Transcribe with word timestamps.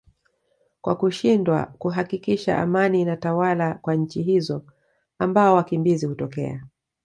kwa 0.81 0.95
kushindwa 0.95 1.65
kuhakikisha 1.65 2.57
amani 2.57 3.01
inatawala 3.01 3.73
kwa 3.73 3.95
nchi 3.95 4.21
hizo 4.23 4.65
ambao 5.19 5.55
wakimbizi 5.55 6.05
hutokea 6.05 6.63